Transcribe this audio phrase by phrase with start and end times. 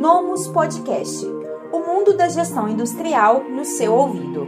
[0.00, 1.26] Nomus Podcast
[1.72, 4.46] o mundo da gestão industrial no seu ouvido.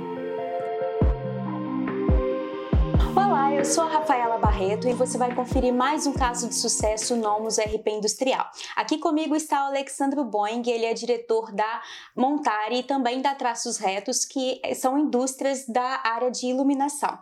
[3.17, 7.17] Olá, eu sou a Rafaela Barreto e você vai conferir mais um caso de sucesso
[7.17, 8.47] Nomus RP Industrial.
[8.77, 11.83] Aqui comigo está o Alexandro Boing, ele é diretor da
[12.15, 17.19] Montari e também da Traços Retos, que são indústrias da área de iluminação.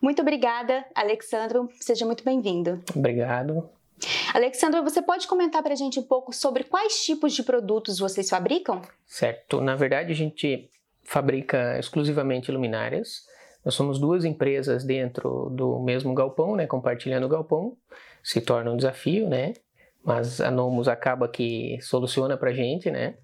[0.00, 2.80] Muito obrigada, Alexandro, seja muito bem-vindo.
[2.94, 3.68] Obrigado.
[4.34, 8.28] Alexandra, você pode comentar para a gente um pouco sobre quais tipos de produtos vocês
[8.28, 8.82] fabricam?
[9.06, 9.60] Certo.
[9.60, 10.70] Na verdade, a gente
[11.02, 13.26] fabrica exclusivamente luminárias.
[13.64, 17.76] Nós somos duas empresas dentro do mesmo galpão, né, compartilhando o galpão.
[18.22, 19.52] Se torna um desafio, né?
[20.04, 23.14] Mas a Nomus acaba que soluciona para a gente, né?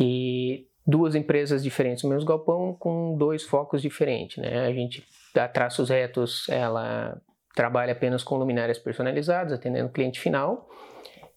[0.00, 4.66] E duas empresas diferentes no mesmo galpão com dois focos diferentes, né?
[4.66, 7.20] A gente, a Traços Retos, ela
[7.56, 10.68] trabalha apenas com luminárias personalizadas, atendendo o cliente final.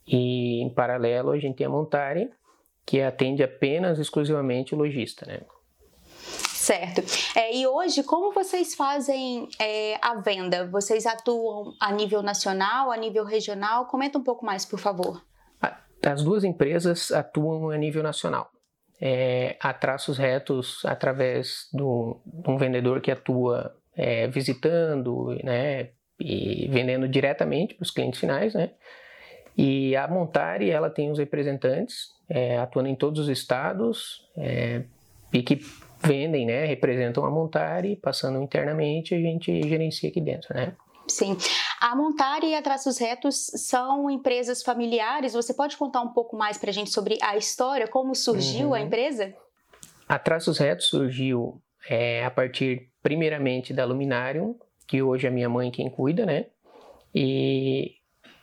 [0.06, 2.30] E em paralelo a gente tem a Montari,
[2.86, 5.40] que atende apenas exclusivamente o lojista, né?
[6.10, 7.02] Certo.
[7.36, 10.68] É, e hoje, como vocês fazem é, a venda?
[10.68, 13.86] Vocês atuam a nível nacional, a nível regional?
[13.86, 15.24] Comenta um pouco mais, por favor.
[16.06, 18.50] As duas empresas atuam a nível nacional.
[19.02, 26.68] É, a traços retos através do, de um vendedor que atua é, visitando, né, e
[26.70, 28.72] vendendo diretamente para os clientes finais, né?
[29.58, 34.84] E a Montari, ela tem os representantes é, atuando em todos os estados é,
[35.34, 35.60] e que
[36.02, 36.66] vendem, né?
[36.66, 40.74] Representam a Montari, passando internamente, a gente gerencia aqui dentro, né?
[41.08, 41.36] Sim.
[41.82, 45.34] A Montari e a Traços Retos são empresas familiares.
[45.34, 48.74] Você pode contar um pouco mais para a gente sobre a história, como surgiu uhum.
[48.76, 49.34] a empresa?
[50.08, 54.56] A Traços Retos surgiu é, a partir, primeiramente, da Luminarium,
[54.90, 56.48] que hoje é minha mãe quem cuida, né?
[57.14, 57.94] E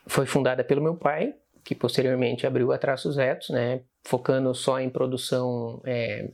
[0.07, 3.81] foi fundada pelo meu pai, que posteriormente abriu a Traços Retos, né?
[4.05, 6.29] Focando só em produção é,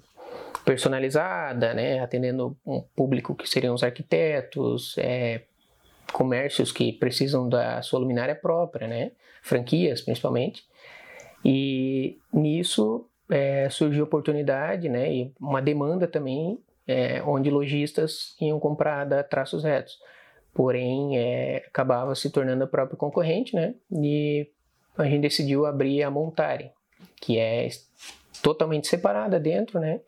[0.63, 1.99] personalizada, né?
[1.99, 5.41] Atendendo um público que seriam os arquitetos, é,
[6.11, 9.13] comércios que precisam da sua luminária própria, né?
[9.41, 10.63] Franquias, principalmente.
[11.43, 15.11] E nisso é, surgiu a oportunidade, né?
[15.11, 19.97] E uma demanda também é, onde lojistas iam comprar da traços retos.
[20.53, 23.73] Porém, é, acabava se tornando a própria concorrente, né?
[23.91, 24.47] E
[24.97, 26.71] a gente decidiu abrir a Montari,
[27.19, 27.67] que é
[28.41, 30.01] totalmente separada dentro, né?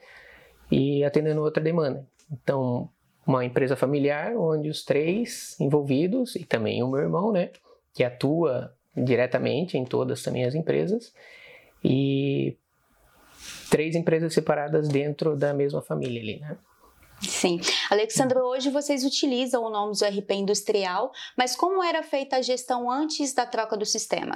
[0.72, 2.06] E atendendo outra demanda.
[2.31, 2.90] Então,
[3.25, 7.50] uma empresa familiar onde os três envolvidos, e também o meu irmão, né?
[7.94, 11.14] Que atua diretamente em todas também as empresas.
[11.84, 12.56] E
[13.75, 16.58] três empresas separadas dentro da mesma família ali, né?
[17.19, 17.59] Sim.
[17.91, 22.90] Alexandra, hoje vocês utilizam o nome do RP industrial, mas como era feita a gestão
[22.90, 24.35] antes da troca do sistema?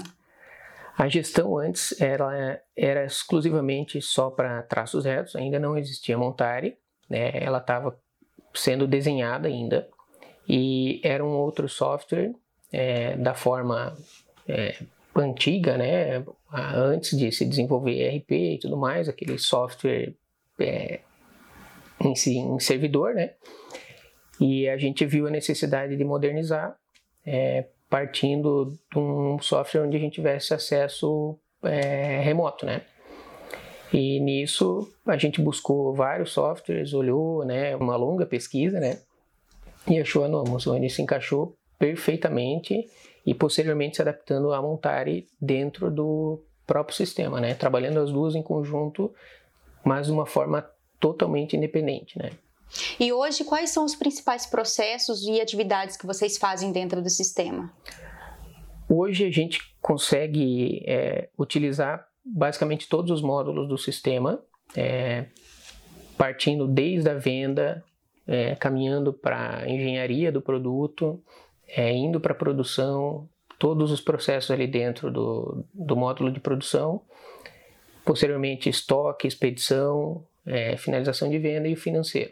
[0.98, 6.78] A gestão antes era, era exclusivamente só para traços retos, ainda não existia Montari,
[7.10, 7.32] né?
[7.42, 7.98] ela estava
[8.54, 9.88] sendo desenhada ainda,
[10.50, 12.34] e era um outro software
[12.74, 13.96] é, da forma
[14.46, 14.76] é,
[15.16, 16.26] antiga, né?
[16.52, 20.14] Antes de se desenvolver ERP e tudo mais, aquele software
[20.60, 21.00] é,
[22.04, 23.34] em, si, em servidor, né?
[24.40, 26.76] E a gente viu a necessidade de modernizar,
[27.26, 32.82] é, partindo de um software onde a gente tivesse acesso é, remoto, né?
[33.92, 39.00] E nisso a gente buscou vários softwares, olhou, né, uma longa pesquisa, né?
[39.88, 42.88] E achou a Nomos, onde se encaixou perfeitamente
[43.26, 47.54] e posteriormente se adaptando a Montari dentro do próprio sistema, né?
[47.54, 49.14] Trabalhando as duas em conjunto,
[49.84, 50.70] mas de uma forma
[51.00, 52.32] totalmente independente, né?
[53.00, 57.74] E hoje, quais são os principais processos e atividades que vocês fazem dentro do sistema?
[58.88, 64.44] Hoje a gente consegue é, utilizar basicamente todos os módulos do sistema,
[64.76, 65.26] é,
[66.18, 67.84] partindo desde a venda,
[68.28, 71.24] é, caminhando para a engenharia do produto,
[71.70, 77.02] é, indo para a produção, todos os processos ali dentro do, do módulo de produção,
[78.06, 82.32] posteriormente estoque, expedição, é, finalização de venda e o financeiro.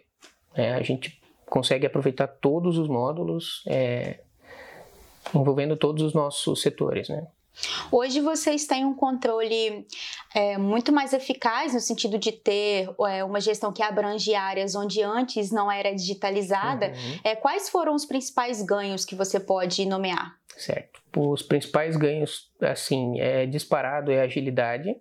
[0.55, 4.21] É, a gente consegue aproveitar todos os módulos é,
[5.35, 7.27] envolvendo todos os nossos setores, né?
[7.91, 9.85] Hoje vocês têm um controle
[10.35, 15.01] é, muito mais eficaz no sentido de ter é, uma gestão que abrange áreas onde
[15.01, 16.87] antes não era digitalizada.
[16.87, 17.19] Uhum.
[17.23, 20.35] É, quais foram os principais ganhos que você pode nomear?
[20.55, 20.99] Certo.
[21.15, 24.95] Os principais ganhos, assim, é disparado é agilidade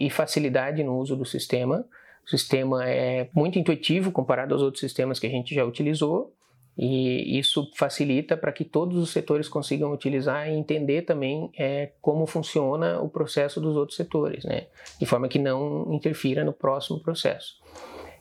[0.00, 1.86] e facilidade no uso do sistema.
[2.26, 6.34] O sistema é muito intuitivo comparado aos outros sistemas que a gente já utilizou
[6.78, 12.26] E isso facilita para que todos os setores consigam utilizar e entender também é, como
[12.26, 14.66] funciona o processo dos outros setores, né?
[14.98, 17.54] de forma que não interfira no próximo processo.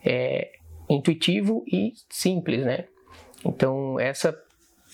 [0.04, 0.54] É
[0.90, 2.86] intuitivo e simples, né?
[3.44, 4.38] Então, essa,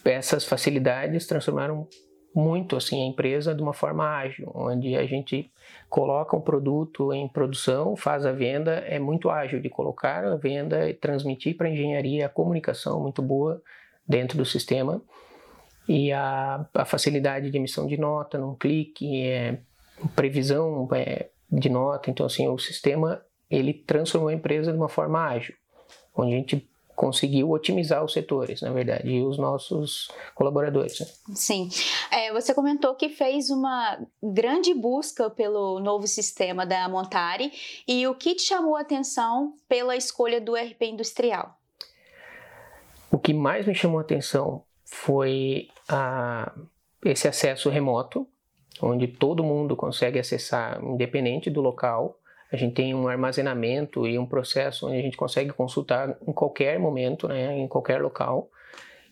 [0.06, 1.88] essas facilidades transformaram
[2.34, 5.52] muito assim a empresa de uma forma ágil, onde a gente
[5.90, 10.90] coloca um produto em produção, faz a venda, é muito ágil de colocar a venda
[10.90, 13.62] e transmitir para a engenharia a comunicação muito boa
[14.08, 15.02] dentro do sistema.
[15.88, 19.60] E a, a facilidade de emissão de nota num clique, é,
[20.16, 25.20] previsão é, de nota, então assim o sistema ele transformou a empresa de uma forma
[25.20, 25.56] ágil,
[26.16, 31.00] onde a gente conseguiu otimizar os setores, na verdade, e os nossos colaboradores.
[31.00, 31.08] Né?
[31.34, 31.70] Sim.
[32.12, 37.52] É, você comentou que fez uma grande busca pelo novo sistema da Montari
[37.88, 41.58] e o que te chamou a atenção pela escolha do RP industrial?
[43.12, 46.54] O que mais me chamou a atenção foi a,
[47.06, 48.28] esse acesso remoto,
[48.82, 52.18] onde todo mundo consegue acessar, independente do local,
[52.52, 56.78] a gente tem um armazenamento e um processo onde a gente consegue consultar em qualquer
[56.78, 58.50] momento, né, em qualquer local.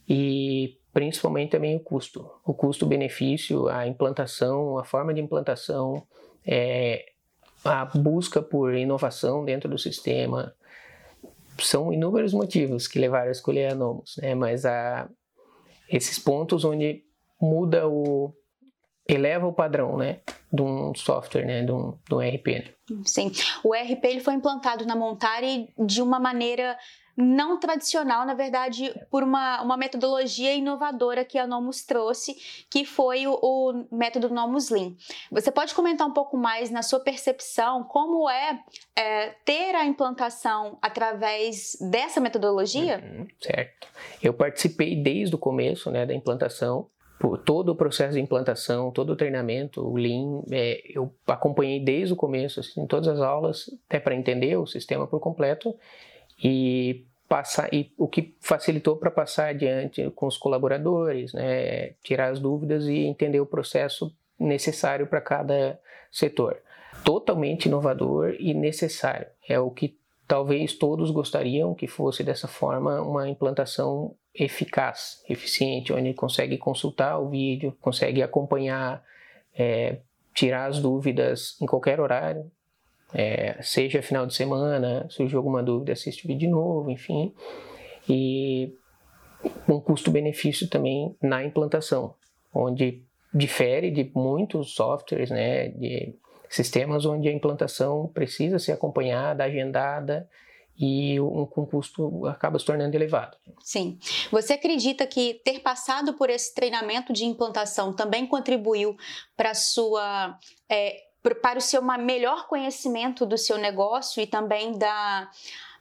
[0.07, 2.29] E principalmente também o custo.
[2.43, 6.03] O custo-benefício, a implantação, a forma de implantação,
[6.45, 7.05] é,
[7.63, 10.53] a busca por inovação dentro do sistema.
[11.59, 14.35] São inúmeros motivos que levaram a escolher a Nomos, né?
[14.35, 15.09] mas a,
[15.89, 17.03] esses pontos onde
[17.39, 18.33] muda o,
[19.07, 20.19] eleva o padrão, né,
[20.51, 22.47] de um software, né, de um, de um ERP.
[22.47, 22.73] Né?
[23.05, 23.31] Sim,
[23.63, 26.77] o ERP ele foi implantado na Montari de uma maneira
[27.19, 32.33] não tradicional, na verdade, por uma, uma metodologia inovadora que a Nomus trouxe,
[32.71, 34.95] que foi o, o, método Nomus Lean.
[35.29, 38.61] Você pode comentar um pouco mais na sua percepção como é,
[38.95, 43.03] é ter a implantação através dessa metodologia?
[43.03, 43.89] Uhum, certo.
[44.23, 46.89] Eu participei desde o começo né, da implantação
[47.45, 52.17] todo o processo de implantação, todo o treinamento, o Lean, é, eu acompanhei desde o
[52.17, 55.75] começo, assim, todas as aulas, até para entender o sistema por completo
[56.41, 62.39] e passar e o que facilitou para passar adiante com os colaboradores, né, tirar as
[62.39, 65.79] dúvidas e entender o processo necessário para cada
[66.11, 66.57] setor.
[67.03, 69.27] Totalmente inovador e necessário.
[69.47, 69.95] É o que
[70.27, 77.29] talvez todos gostariam que fosse dessa forma uma implantação eficaz, eficiente, onde consegue consultar o
[77.29, 79.03] vídeo, consegue acompanhar,
[79.57, 79.99] é,
[80.33, 82.49] tirar as dúvidas em qualquer horário,
[83.13, 87.33] é, seja final de semana, surgiu alguma dúvida, assiste o vídeo de novo, enfim.
[88.07, 88.73] E
[89.67, 92.13] um custo-benefício também na implantação,
[92.53, 93.03] onde
[93.33, 96.13] difere de muitos softwares, né, de
[96.49, 100.27] sistemas onde a implantação precisa ser acompanhada, agendada
[100.79, 103.37] e um, custo acaba se tornando elevado.
[103.61, 103.99] Sim.
[104.31, 108.95] Você acredita que ter passado por esse treinamento de implantação também contribuiu
[109.35, 110.39] para sua
[110.69, 111.03] é,
[111.41, 115.29] para o seu melhor conhecimento do seu negócio e também da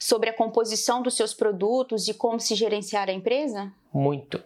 [0.00, 3.72] sobre a composição dos seus produtos e como se gerenciar a empresa?
[3.92, 4.42] Muito,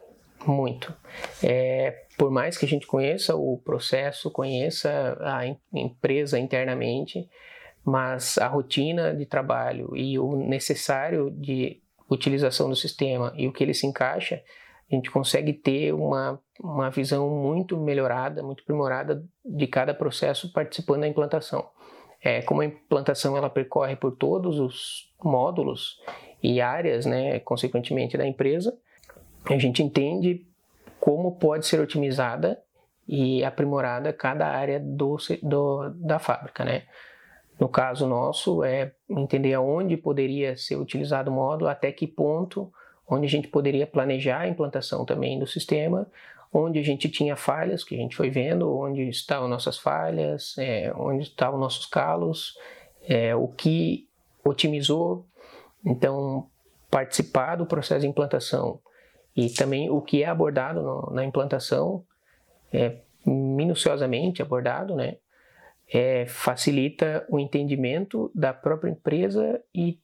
[0.47, 0.95] muito.
[1.43, 7.29] É, por mais que a gente conheça o processo, conheça a empresa internamente,
[7.85, 13.65] mas a rotina de trabalho e o necessário de utilização do sistema e o que
[13.65, 14.43] ele se encaixa,
[14.91, 21.01] a gente consegue ter uma, uma visão muito melhorada, muito aprimorada de cada processo participando
[21.01, 21.67] da implantação.
[22.23, 25.99] É, como a implantação ela percorre por todos os módulos
[26.43, 28.77] e áreas, né, consequentemente, da empresa,
[29.47, 30.47] a gente entende
[31.01, 32.63] como pode ser otimizada
[33.09, 36.85] e aprimorada cada área do, do da fábrica, né?
[37.63, 42.73] No caso nosso, é entender aonde poderia ser utilizado o módulo, até que ponto,
[43.07, 46.11] onde a gente poderia planejar a implantação também do sistema,
[46.53, 50.93] onde a gente tinha falhas, que a gente foi vendo, onde estavam nossas falhas, é,
[50.97, 52.59] onde estavam nossos calos,
[53.09, 54.09] é, o que
[54.45, 55.25] otimizou.
[55.87, 56.49] Então,
[56.91, 58.81] participar do processo de implantação
[59.37, 62.05] e também o que é abordado no, na implantação
[62.73, 65.19] é minuciosamente abordado, né?
[65.93, 69.99] É, facilita o entendimento da própria empresa e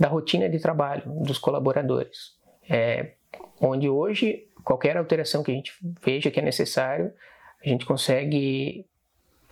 [0.00, 2.36] da rotina de trabalho dos colaboradores.
[2.68, 3.12] É,
[3.60, 7.12] onde hoje, qualquer alteração que a gente veja que é necessário,
[7.64, 8.86] a gente consegue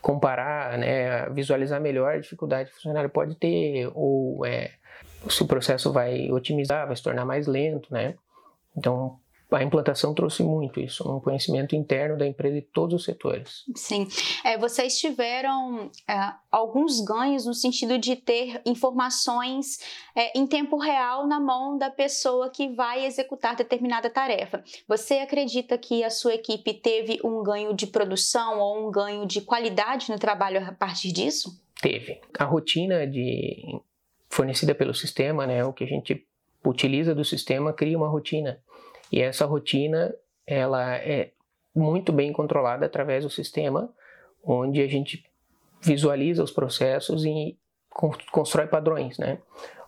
[0.01, 4.73] comparar, né, visualizar melhor a dificuldade que o funcionário pode ter, ou é,
[5.29, 8.15] se o processo vai otimizar, vai se tornar mais lento, né?
[8.77, 9.19] Então,
[9.51, 13.65] a implantação trouxe muito isso, um conhecimento interno da empresa de todos os setores.
[13.77, 14.09] Sim.
[14.45, 19.79] É, vocês tiveram é, alguns ganhos no sentido de ter informações
[20.17, 24.65] é, em tempo real na mão da pessoa que vai executar determinada tarefa.
[24.89, 29.41] Você acredita que a sua equipe teve um ganho de produção ou um ganho de
[29.41, 31.63] qualidade no trabalho a partir disso?
[31.81, 32.21] Teve.
[32.37, 33.81] A rotina de
[34.29, 36.27] fornecida pelo sistema, né, o que a gente
[36.65, 38.61] utiliza do sistema cria uma rotina
[39.11, 40.15] e essa rotina,
[40.47, 41.33] ela é
[41.75, 43.93] muito bem controlada através do sistema,
[44.43, 45.25] onde a gente
[45.83, 47.59] visualiza os processos e
[48.31, 49.39] constrói padrões, né?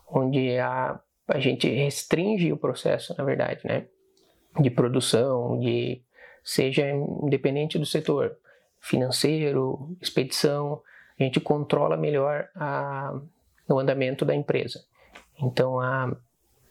[0.07, 3.87] Onde a, a gente restringe o processo, na verdade, né?
[4.59, 6.03] De produção, de
[6.43, 8.37] seja independente do setor,
[8.81, 10.83] financeiro, expedição,
[11.19, 13.21] a gente controla melhor a,
[13.69, 14.85] o andamento da empresa.
[15.41, 16.17] Então, a,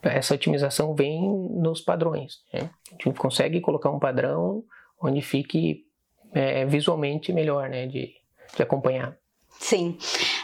[0.03, 2.39] essa otimização vem nos padrões.
[2.53, 2.69] Né?
[2.89, 4.63] A gente consegue colocar um padrão
[5.01, 5.85] onde fique
[6.33, 8.13] é, visualmente melhor né, de,
[8.55, 9.17] de acompanhar.
[9.59, 9.97] Sim.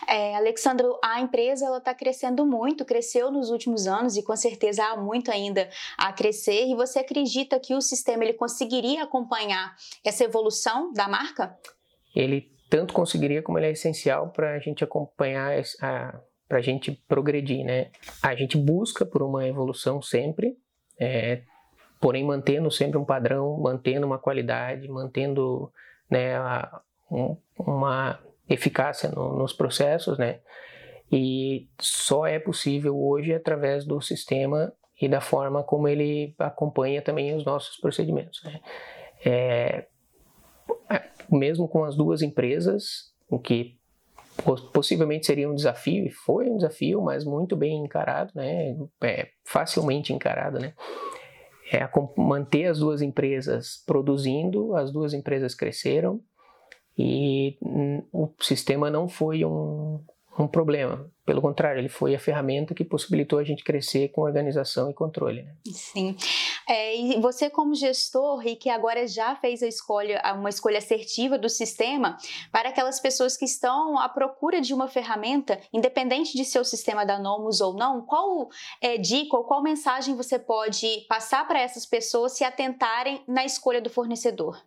[0.07, 4.97] É, Alexandro, a empresa está crescendo muito, cresceu nos últimos anos e com certeza há
[4.97, 6.65] muito ainda a crescer.
[6.65, 11.57] E você acredita que o sistema ele conseguiria acompanhar essa evolução da marca?
[12.15, 16.19] Ele tanto conseguiria como ele é essencial para a gente acompanhar a,
[16.53, 17.89] para a gente progredir, né?
[18.21, 20.55] A gente busca por uma evolução sempre,
[20.99, 21.41] é,
[21.99, 25.73] porém mantendo sempre um padrão, mantendo uma qualidade, mantendo
[26.07, 26.79] né, a,
[27.09, 30.41] um, uma eficácia no, nos processos, né?
[31.11, 37.35] E só é possível hoje através do sistema e da forma como ele acompanha também
[37.35, 38.43] os nossos procedimentos.
[38.43, 38.61] Né?
[39.25, 39.87] É,
[41.31, 43.75] mesmo com as duas empresas, o que
[44.71, 48.75] possivelmente seria um desafio, e foi um desafio, mas muito bem encarado, né?
[49.01, 50.73] É, facilmente encarado, né?
[51.71, 56.21] É, manter as duas empresas produzindo, as duas empresas cresceram
[56.97, 57.57] e
[58.11, 59.99] o sistema não foi um,
[60.37, 61.09] um problema.
[61.25, 65.43] Pelo contrário, ele foi a ferramenta que possibilitou a gente crescer com organização e controle.
[65.43, 65.55] Né?
[65.71, 66.15] Sim.
[66.67, 71.37] É, e você, como gestor, e que agora já fez a escolha, uma escolha assertiva
[71.37, 72.17] do sistema,
[72.51, 77.19] para aquelas pessoas que estão à procura de uma ferramenta, independente de seu sistema da
[77.19, 78.49] Nomus ou não, qual
[78.81, 83.81] é, dica ou qual mensagem você pode passar para essas pessoas se atentarem na escolha
[83.81, 84.61] do fornecedor?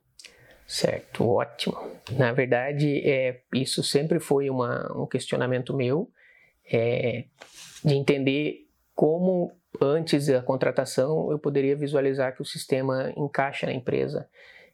[0.66, 1.78] Certo, ótimo.
[2.10, 6.10] Na verdade, é, isso sempre foi uma, um questionamento meu,
[6.70, 7.24] é,
[7.84, 14.28] de entender como antes da contratação eu poderia visualizar que o sistema encaixa na empresa.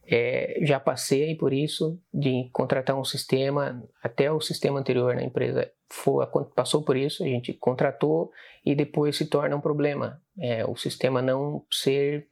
[0.05, 5.71] É, já passei por isso de contratar um sistema, até o sistema anterior na empresa
[5.89, 8.31] foi, passou por isso, a gente contratou
[8.65, 10.21] e depois se torna um problema.
[10.37, 12.27] É, o sistema não ser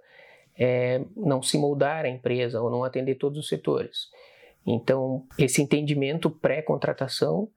[0.57, 4.09] é, não se moldar a empresa ou não atender todos os setores.
[4.65, 7.49] Então, esse entendimento pré-contratação,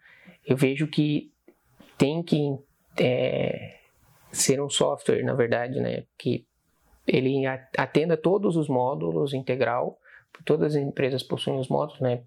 [0.47, 1.31] eu vejo que
[1.99, 2.57] tem que
[2.99, 3.79] é,
[4.35, 6.47] ser um software, na verdade, né, que
[7.07, 7.45] ele
[7.77, 9.99] atenda todos os módulos integral,
[10.45, 12.23] todas as empresas possuem os módulos, né,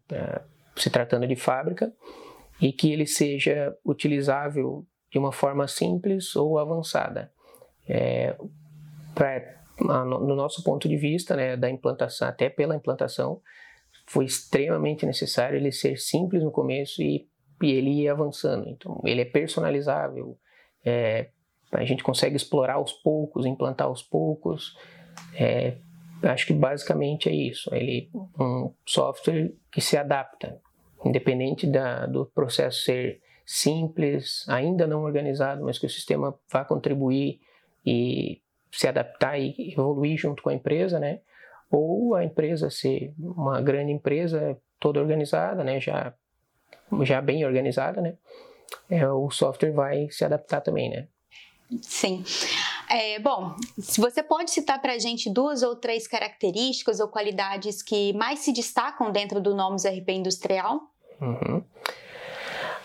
[0.76, 1.92] se tratando de fábrica,
[2.62, 7.32] e que ele seja utilizável de uma forma simples ou avançada.
[7.88, 8.36] É,
[9.14, 13.42] para no nosso ponto de vista, né, da implantação, até pela implantação,
[14.08, 17.28] foi extremamente necessário ele ser simples no começo e,
[17.62, 18.68] e ele ir avançando.
[18.70, 20.38] Então, ele é personalizável,
[20.84, 21.30] é,
[21.72, 24.78] a gente consegue explorar aos poucos, implantar aos poucos.
[25.36, 25.78] É,
[26.24, 27.74] acho que basicamente é isso.
[27.74, 28.10] Ele
[28.40, 30.60] um software que se adapta,
[31.04, 37.40] independente da, do processo ser simples, ainda não organizado, mas que o sistema vá contribuir
[37.86, 41.22] e se adaptar e evoluir junto com a empresa, né?
[41.72, 45.80] Ou a empresa ser uma grande empresa toda organizada, né?
[45.80, 46.14] Já,
[47.04, 48.18] já bem organizada, né?
[48.90, 51.08] É, o software vai se adaptar também, né?
[51.82, 52.24] Sim.
[52.90, 57.84] É, bom, se você pode citar para a gente duas ou três características ou qualidades
[57.84, 60.82] que mais se destacam dentro do Nomus RP Industrial?
[61.20, 61.64] Uhum.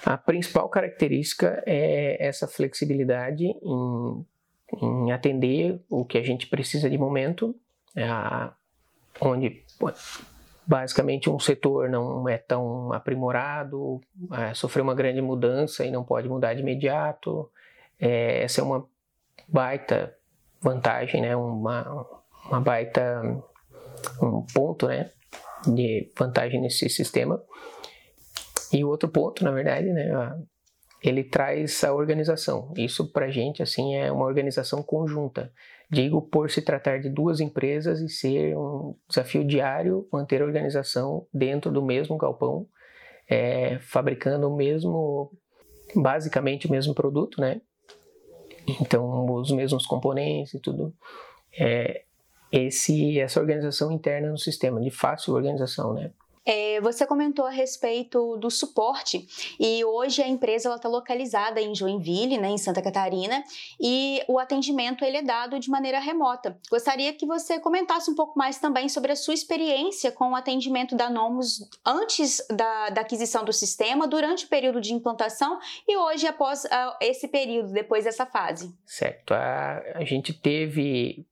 [0.04, 4.26] A principal característica é essa flexibilidade em
[4.80, 7.54] em atender o que a gente precisa de momento,
[7.94, 8.06] é
[9.20, 9.62] onde
[10.66, 14.00] basicamente um setor não é tão aprimorado,
[14.32, 17.50] é, sofreu uma grande mudança e não pode mudar de imediato.
[18.02, 18.84] É, essa é uma
[19.46, 20.12] baita
[20.60, 21.36] vantagem, né?
[21.36, 22.04] uma,
[22.46, 23.22] uma baita
[24.20, 25.12] um ponto né?
[25.66, 27.40] de vantagem nesse sistema.
[28.72, 30.10] E o outro ponto, na verdade, né?
[31.00, 32.74] ele traz a organização.
[32.76, 35.52] Isso para gente assim é uma organização conjunta.
[35.88, 41.26] Digo por se tratar de duas empresas e ser um desafio diário manter a organização
[41.32, 42.66] dentro do mesmo galpão,
[43.28, 45.30] é, fabricando o mesmo,
[45.94, 47.60] basicamente o mesmo produto, né?
[48.66, 50.92] Então os mesmos componentes e tudo.
[51.58, 52.02] É,
[52.50, 56.10] esse, essa organização interna no sistema, de fácil organização, né?
[56.44, 59.26] É, você comentou a respeito do suporte
[59.60, 63.42] e hoje a empresa está localizada em Joinville, né, em Santa Catarina,
[63.80, 66.58] e o atendimento ele é dado de maneira remota.
[66.70, 70.96] Gostaria que você comentasse um pouco mais também sobre a sua experiência com o atendimento
[70.96, 76.26] da Nomus antes da, da aquisição do sistema, durante o período de implantação e hoje
[76.26, 78.74] após uh, esse período, depois dessa fase.
[78.84, 79.32] Certo.
[79.32, 81.24] A, a gente teve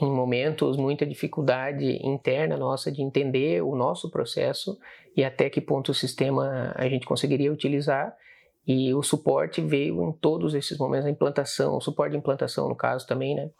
[0.00, 4.78] em momentos muita dificuldade interna nossa de entender o nosso processo
[5.16, 8.14] e até que ponto o sistema a gente conseguiria utilizar.
[8.66, 12.76] E o suporte veio em todos esses momentos a implantação o suporte de implantação no
[12.76, 13.50] caso também né?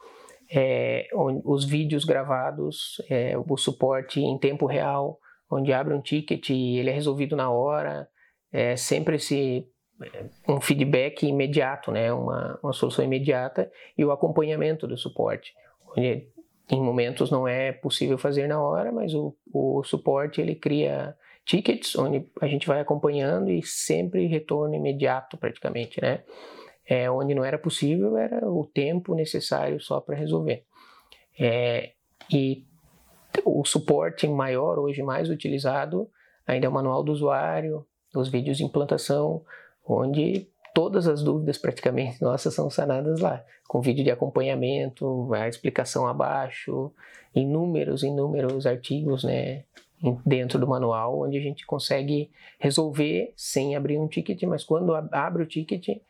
[0.51, 1.07] É,
[1.45, 5.19] os vídeos gravados é, o suporte em tempo real
[5.51, 8.09] onde abre um ticket e ele é resolvido na hora.
[8.53, 9.67] É sempre esse
[10.03, 12.13] é, um feedback imediato, né?
[12.13, 15.53] uma, uma solução imediata e o acompanhamento do suporte
[15.97, 21.97] em momentos não é possível fazer na hora, mas o, o suporte ele cria tickets
[21.97, 26.23] onde a gente vai acompanhando e sempre retorno imediato praticamente, né?
[26.87, 30.65] É, onde não era possível era o tempo necessário só para resolver.
[31.39, 31.93] É,
[32.33, 32.65] e
[33.45, 36.09] o suporte maior hoje mais utilizado
[36.47, 39.45] ainda é o manual do usuário, os vídeos de implantação,
[39.87, 40.49] onde
[40.79, 46.93] todas as dúvidas praticamente nossas são sanadas lá, com vídeo de acompanhamento, a explicação abaixo,
[47.35, 49.65] inúmeros, inúmeros artigos, né,
[50.25, 52.31] dentro do manual, onde a gente consegue
[52.61, 56.01] resolver sem abrir um ticket, mas quando abre o ticket,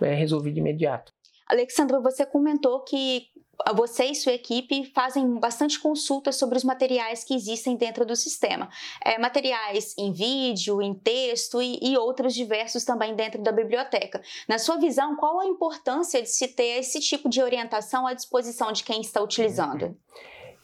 [0.00, 1.12] é resolvido de imediato.
[1.48, 3.26] Alexandra, você comentou que
[3.74, 8.68] você e sua equipe fazem bastante consultas sobre os materiais que existem dentro do sistema.
[9.04, 14.20] É, materiais em vídeo, em texto e, e, outros diversos também dentro da biblioteca.
[14.48, 18.72] Na sua visão, qual a importância de se ter esse tipo de orientação à disposição
[18.72, 19.96] de quem está utilizando?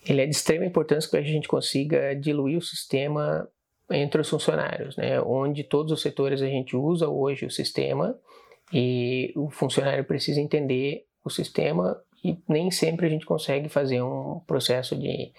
[0.06, 3.48] Ele é de extrema importância que a gente consiga diluir o sistema
[3.90, 5.20] entre os funcionários, né?
[5.20, 8.18] onde todos os setores a gente usa hoje o sistema
[8.72, 14.40] e o funcionário precisa entender o sistema e nem sempre a gente consegue fazer um
[14.46, 15.32] processo de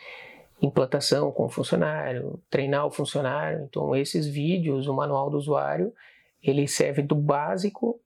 [0.61, 3.63] implantação com o funcionário, treinar o funcionário.
[3.63, 5.93] Então, esses vídeos, o manual do usuário,
[6.43, 7.99] ele serve do básico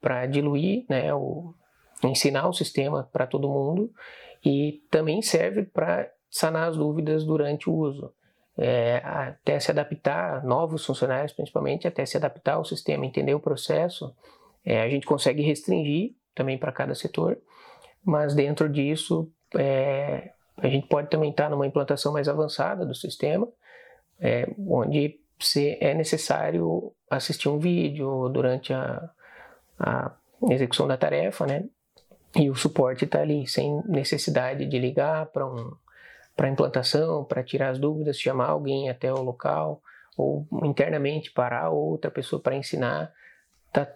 [0.00, 1.54] para diluir, né, o,
[2.02, 3.90] ensinar o sistema para todo mundo
[4.44, 8.12] e também serve para sanar as dúvidas durante o uso.
[8.56, 14.14] É, até se adaptar, novos funcionários principalmente, até se adaptar ao sistema, entender o processo,
[14.64, 17.36] é, a gente consegue restringir também para cada setor
[18.04, 23.48] mas dentro disso é, a gente pode também estar numa implantação mais avançada do sistema,
[24.20, 29.10] é, onde se é necessário assistir um vídeo durante a,
[29.78, 30.12] a
[30.50, 31.64] execução da tarefa, né?
[32.36, 35.72] E o suporte está ali, sem necessidade de ligar para um,
[36.36, 39.80] a implantação, para tirar as dúvidas, chamar alguém até o local,
[40.16, 43.12] ou internamente parar outra pessoa para ensinar.
[43.68, 43.88] Está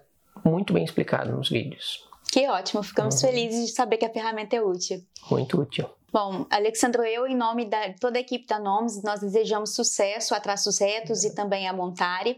[0.43, 2.08] muito bem explicado nos vídeos.
[2.31, 3.29] Que ótimo, ficamos uhum.
[3.29, 5.03] felizes de saber que a ferramenta é útil.
[5.29, 5.89] Muito útil.
[6.11, 10.39] Bom, Alexandro, eu, em nome da toda a equipe da NOMS, nós desejamos sucesso a
[10.39, 12.37] Traços Retos e também a Montare,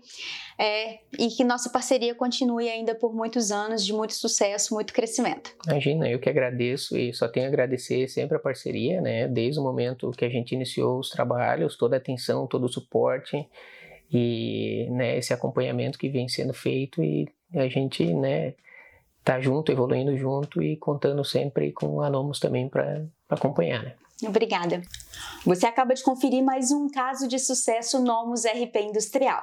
[0.60, 5.56] é, e que nossa parceria continue ainda por muitos anos de muito sucesso, muito crescimento.
[5.66, 9.64] Imagina, eu que agradeço e só tenho a agradecer sempre a parceria, né, desde o
[9.64, 13.48] momento que a gente iniciou os trabalhos, toda a atenção, todo o suporte
[14.12, 18.54] e né, esse acompanhamento que vem sendo feito e a gente, né,
[19.24, 23.94] tá junto, evoluindo junto e contando sempre com anomos também para acompanhar, né?
[24.24, 24.82] Obrigada.
[25.46, 29.42] Você acaba de conferir mais um caso de sucesso Nomos RP Industrial.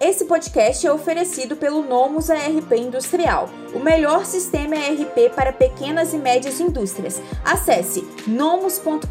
[0.00, 6.18] Esse podcast é oferecido pelo Nomos ARP Industrial, o melhor sistema ERP para pequenas e
[6.18, 7.22] médias indústrias.
[7.44, 9.06] Acesse nomos.com.br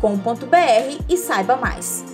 [1.10, 2.13] e saiba mais.